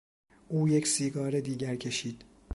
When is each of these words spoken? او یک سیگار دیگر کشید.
او 0.47 0.67
یک 0.69 0.87
سیگار 0.87 1.39
دیگر 1.39 1.75
کشید. 1.75 2.23